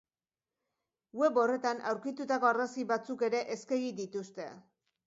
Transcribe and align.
Web 1.21 1.37
horretan 1.43 1.83
aurkitutako 1.91 2.51
argazki 2.53 2.87
batzuk 2.95 3.25
ere 3.31 3.47
eskegi 3.59 3.97
dituzte. 4.03 4.53